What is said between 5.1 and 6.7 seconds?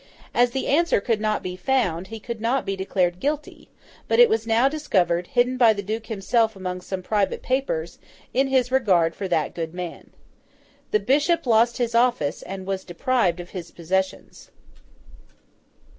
hidden by the Duke himself